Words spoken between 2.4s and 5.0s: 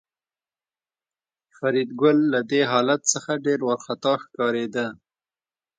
دې حالت څخه ډېر وارخطا ښکارېده